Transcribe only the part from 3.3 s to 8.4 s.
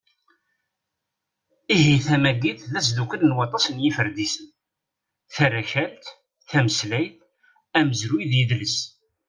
waṭas n yiferdisen: tarakalt, tameslayt, amezruy d